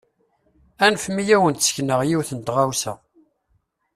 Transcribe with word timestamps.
Anfem-iyi 0.85 1.35
ad 1.37 1.41
wen-d-sekneɣ 1.41 1.99
yiwet 2.09 2.29
n 2.33 2.39
tɣawsa. 2.39 2.93